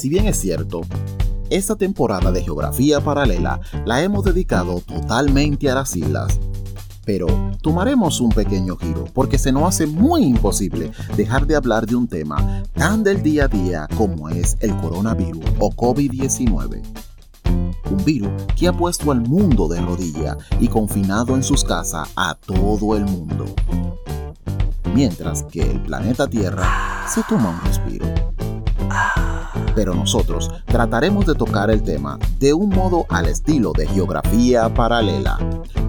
[0.00, 0.80] Si bien es cierto,
[1.50, 6.40] esta temporada de Geografía Paralela la hemos dedicado totalmente a las islas,
[7.04, 7.26] pero
[7.60, 12.08] tomaremos un pequeño giro porque se nos hace muy imposible dejar de hablar de un
[12.08, 16.80] tema tan del día a día como es el coronavirus o COVID-19.
[17.90, 22.34] Un virus que ha puesto al mundo de rodilla y confinado en sus casas a
[22.36, 23.44] todo el mundo.
[24.94, 28.19] Mientras que el planeta Tierra se toma un respiro
[29.74, 35.38] pero nosotros trataremos de tocar el tema de un modo al estilo de geografía paralela,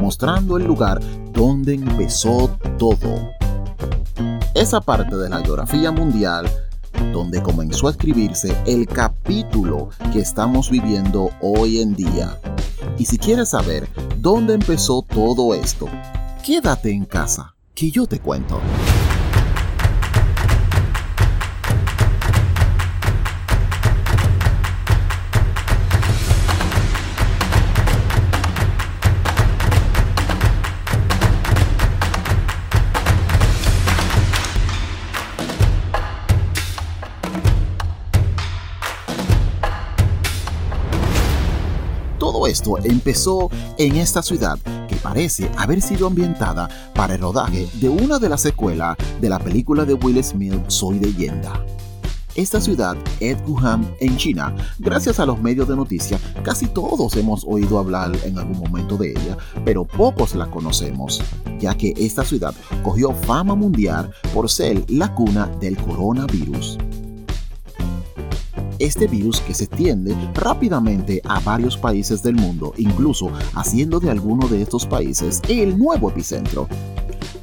[0.00, 1.00] mostrando el lugar
[1.32, 3.30] donde empezó todo.
[4.54, 6.48] Esa parte de la geografía mundial
[7.12, 12.38] donde comenzó a escribirse el capítulo que estamos viviendo hoy en día.
[12.98, 15.86] Y si quieres saber dónde empezó todo esto,
[16.44, 18.60] quédate en casa, que yo te cuento.
[42.46, 48.18] Esto empezó en esta ciudad que parece haber sido ambientada para el rodaje de una
[48.18, 51.64] de las secuelas de la película de Will Smith Soy leyenda.
[52.34, 54.54] Esta ciudad es Wuhan en China.
[54.78, 59.10] Gracias a los medios de noticias, casi todos hemos oído hablar en algún momento de
[59.10, 61.20] ella, pero pocos la conocemos,
[61.58, 62.54] ya que esta ciudad
[62.84, 66.78] cogió fama mundial por ser la cuna del coronavirus
[68.78, 74.48] este virus que se extiende rápidamente a varios países del mundo, incluso haciendo de alguno
[74.48, 76.68] de estos países el nuevo epicentro.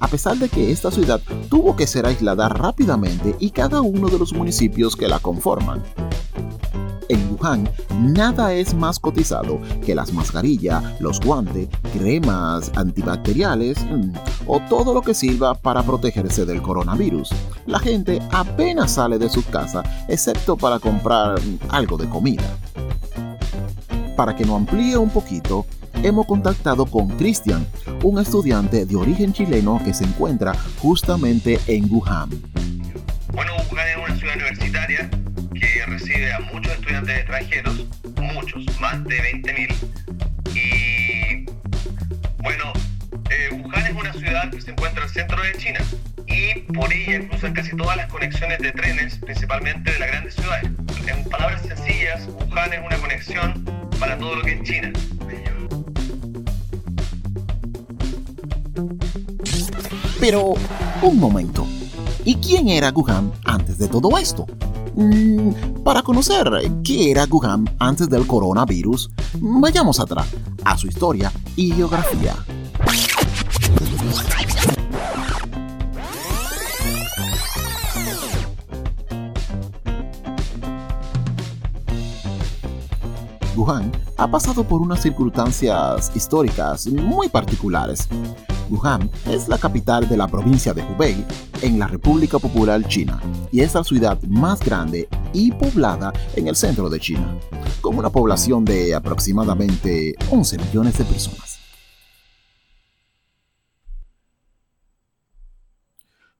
[0.00, 4.18] A pesar de que esta ciudad tuvo que ser aislada rápidamente y cada uno de
[4.18, 5.82] los municipios que la conforman
[7.08, 7.68] en Wuhan
[8.00, 14.12] nada es más cotizado que las mascarillas, los guantes, cremas antibacteriales mm,
[14.46, 17.30] o todo lo que sirva para protegerse del coronavirus.
[17.66, 22.44] La gente apenas sale de su casa excepto para comprar mm, algo de comida.
[24.16, 25.66] Para que nos amplíe un poquito,
[26.02, 27.66] hemos contactado con Cristian,
[28.02, 32.30] un estudiante de origen chileno que se encuentra justamente en Wuhan.
[33.32, 35.10] Bueno, Wuhan es una ciudad universitaria
[35.54, 37.86] que recibe a muchos estudiantes extranjeros,
[38.34, 39.74] muchos, más de 20.000.
[40.54, 41.44] Y
[42.42, 42.72] bueno,
[43.30, 45.80] eh, Wuhan es una ciudad que se encuentra al centro de China
[46.26, 50.70] y por ella cruzan casi todas las conexiones de trenes, principalmente de las grandes ciudades.
[51.06, 53.64] En palabras sencillas, Wuhan es una conexión
[53.98, 54.92] para todo lo que es China.
[60.20, 60.54] Pero,
[61.02, 61.66] un momento.
[62.24, 64.46] ¿Y quién era Wuhan antes de todo esto?
[64.96, 66.48] Mm, para conocer
[66.84, 69.10] qué era Wuhan antes del coronavirus,
[69.40, 70.28] vayamos atrás
[70.64, 72.34] a su historia y geografía.
[83.56, 88.08] Wuhan ha pasado por unas circunstancias históricas muy particulares.
[88.70, 91.24] Wuhan es la capital de la provincia de Hubei
[91.62, 93.20] en la República Popular China
[93.52, 97.38] y es la ciudad más grande y poblada en el centro de China,
[97.80, 101.58] con una población de aproximadamente 11 millones de personas.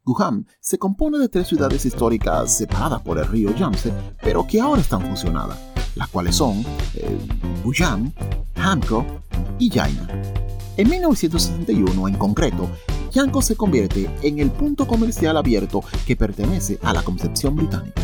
[0.07, 3.93] Wuhan se compone de tres ciudades históricas separadas por el río Yangtze,
[4.23, 5.59] pero que ahora están fusionadas,
[5.95, 7.19] las cuales son eh,
[8.57, 9.05] Hankou
[9.59, 10.09] y Yaina.
[10.77, 12.69] En 1961, en concreto,
[13.13, 18.03] Yanko se convierte en el punto comercial abierto que pertenece a la Concepción Británica.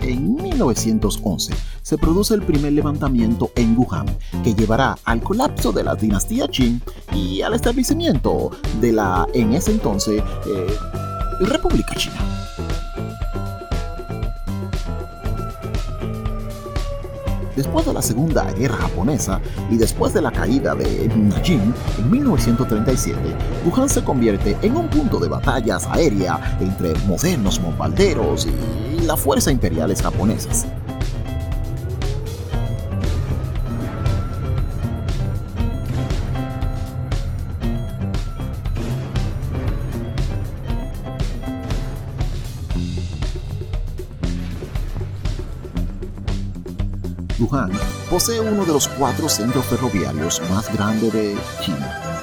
[0.00, 4.06] En 1911 se produce el primer levantamiento en Wuhan,
[4.42, 6.80] que llevará al colapso de la dinastía Qing
[7.12, 10.66] y al establecimiento de la, en ese entonces, eh,
[11.66, 12.20] República China.
[17.56, 23.18] Después de la Segunda Guerra Japonesa y después de la caída de Nanjing en 1937,
[23.64, 29.52] Wuhan se convierte en un punto de batallas aérea entre modernos bombarderos y las fuerzas
[29.52, 30.66] imperiales japonesas.
[47.46, 47.70] Wuhan
[48.10, 52.22] posee uno de los cuatro centros ferroviarios más grandes de China.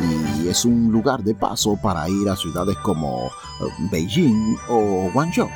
[0.00, 5.48] Y es un lugar de paso para ir a ciudades como eh, Beijing o Guangzhou.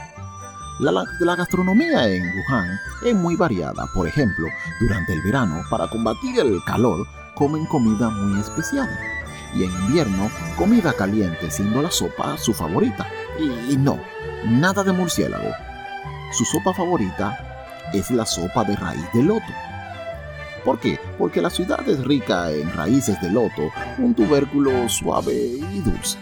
[0.81, 3.87] La, gastronomía en Wuhan es muy variada.
[3.95, 4.47] Por ejemplo,
[4.81, 8.89] durante el verano, para combatir el calor, comen comida muy especial.
[9.55, 13.07] Y en invierno, comida caliente, siendo la sopa su favorita.
[13.39, 13.99] Y, y no,
[14.45, 15.51] nada de murciélago.
[16.33, 17.48] Su sopa favorita
[17.93, 19.53] es la sopa de raíz de loto.
[20.65, 20.99] ¿Por qué?
[21.17, 26.19] Porque la ciudad es rica en raíces de loto, un tubérculo suave y dulce.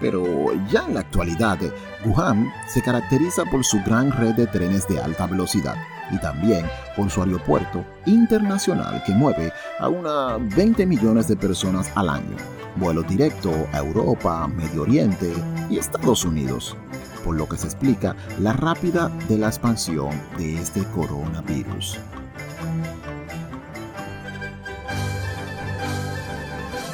[0.00, 0.24] Pero
[0.70, 1.58] ya en la actualidad,
[2.04, 5.76] Wuhan se caracteriza por su gran red de trenes de alta velocidad
[6.10, 6.66] y también
[6.96, 12.36] por su aeropuerto internacional que mueve a unas 20 millones de personas al año,
[12.76, 15.32] vuelo directo a Europa, Medio Oriente
[15.68, 16.76] y Estados Unidos,
[17.24, 21.98] por lo que se explica la rápida de la expansión de este coronavirus.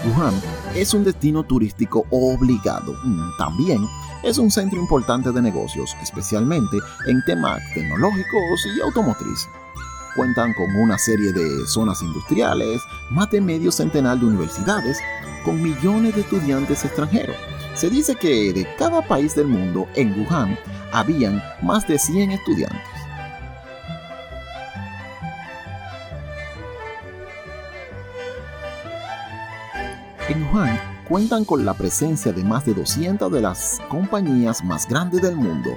[0.05, 0.35] Wuhan
[0.77, 2.95] es un destino turístico obligado.
[3.03, 3.89] Mm, también
[4.23, 6.77] es un centro importante de negocios, especialmente
[7.07, 9.49] en temas tecnológicos y automotriz.
[10.15, 14.99] Cuentan con una serie de zonas industriales, más de medio centenar de universidades,
[15.45, 17.37] con millones de estudiantes extranjeros.
[17.75, 20.59] Se dice que de cada país del mundo en Wuhan
[20.93, 22.96] habían más de 100 estudiantes.
[30.53, 30.79] Wuhan
[31.09, 35.71] cuentan con la presencia de más de 200 de las compañías más grandes del mundo.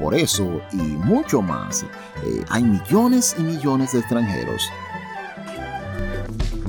[0.00, 4.70] Por eso y mucho más, eh, hay millones y millones de extranjeros.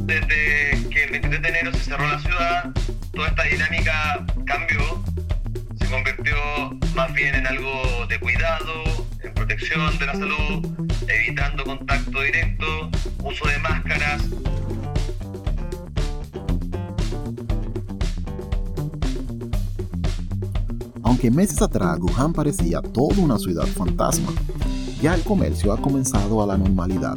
[0.02, 2.72] Desde que el 23 de enero se cerró la ciudad,
[3.14, 5.04] toda esta dinámica cambió,
[5.80, 6.36] se convirtió
[6.96, 8.84] más bien en algo de cuidado,
[9.22, 12.90] en protección de la salud, evitando contacto directo,
[13.24, 13.87] uso de máscaras,
[21.32, 24.32] Meses atrás Wuhan parecía toda una ciudad fantasma,
[25.02, 27.16] ya el comercio ha comenzado a la normalidad.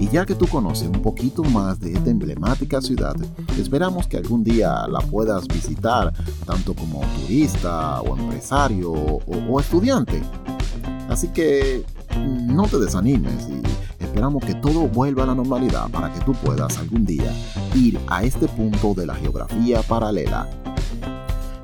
[0.00, 3.14] Y ya que tú conoces un poquito más de esta emblemática ciudad,
[3.58, 6.12] esperamos que algún día la puedas visitar,
[6.46, 10.22] tanto como turista o empresario o, estudiante.
[11.08, 11.84] Así que
[12.16, 16.32] mm, no te desanimes y esperamos que todo vuelva a la normalidad para que tú
[16.32, 17.32] puedas algún día
[17.74, 20.48] ir a este punto de la geografía paralela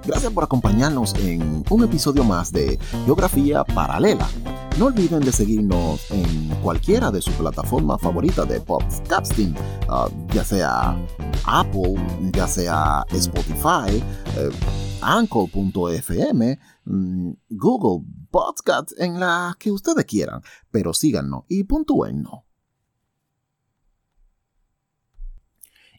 [0.09, 4.27] Gracias por acompañarnos en un episodio más de Geografía Paralela.
[4.79, 9.55] No olviden de seguirnos en cualquiera de sus plataformas favoritas de podcasting,
[9.91, 10.97] uh, ya sea
[11.45, 11.97] Apple,
[12.33, 14.03] ya sea Spotify,
[14.39, 14.51] eh,
[15.03, 20.41] Anchor.fm, mm, Google Podcast, en la que ustedes quieran,
[20.71, 22.48] pero síganos y puntúennos.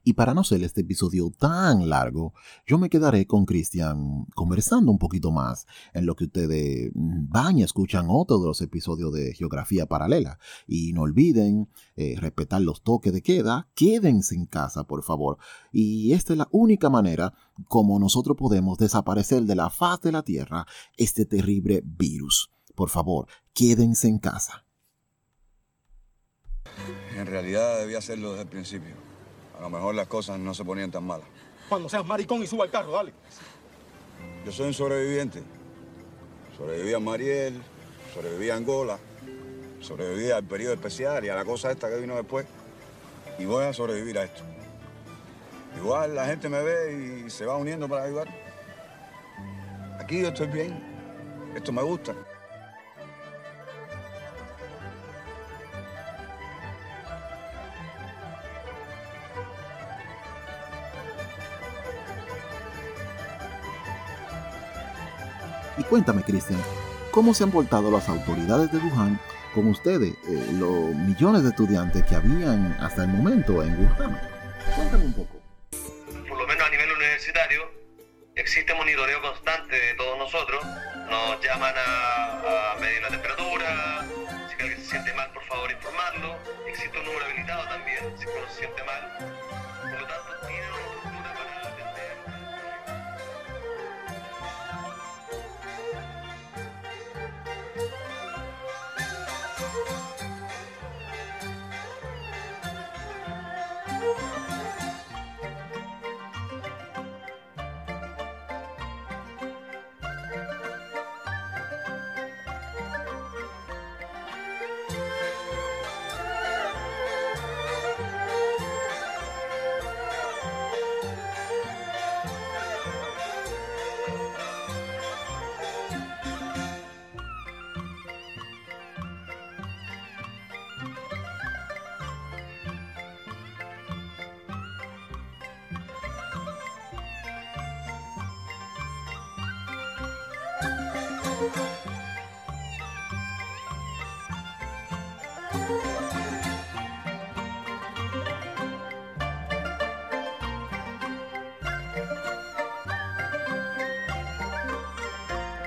[0.10, 2.34] Y para no ser este episodio tan largo,
[2.66, 7.62] yo me quedaré con Cristian conversando un poquito más en lo que ustedes van y
[7.62, 10.40] escuchan otro de los episodios de Geografía Paralela.
[10.66, 15.38] Y no olviden eh, respetar los toques de queda, quédense en casa, por favor.
[15.72, 17.36] Y esta es la única manera
[17.68, 20.66] como nosotros podemos desaparecer de la faz de la Tierra
[20.98, 22.50] este terrible virus.
[22.74, 24.66] Por favor, quédense en casa.
[27.16, 29.09] En realidad debía hacerlo desde el principio.
[29.60, 31.28] A lo mejor las cosas no se ponían tan malas.
[31.68, 33.12] Cuando seas maricón y suba al carro, dale.
[34.46, 35.44] Yo soy un sobreviviente.
[36.58, 37.62] Sobreviví a Mariel,
[38.14, 38.98] sobreviví a Angola,
[39.82, 42.46] sobreviví al periodo especial y a la cosa esta que vino después.
[43.38, 44.44] Y voy a sobrevivir a esto.
[45.76, 48.30] Igual la gente me ve y se va uniendo para ayudar.
[50.00, 50.82] Aquí yo estoy bien.
[51.54, 52.16] Esto me gusta.
[65.80, 66.62] Y cuéntame, Cristian,
[67.10, 69.18] ¿cómo se han portado las autoridades de Wuhan
[69.56, 74.22] con ustedes, eh, los millones de estudiantes que habían hasta el momento en Wuhan?
[74.76, 75.40] Cuéntame un poco.
[76.28, 77.62] Por lo menos a nivel universitario,
[78.36, 80.62] existe monitoreo constante de todos nosotros.
[81.10, 84.06] Nos llaman a, medir la temperatura.
[84.50, 86.36] Si alguien se siente mal, por favor, informarlo.
[86.68, 89.39] Existe un número habilitado también, si uno se siente mal.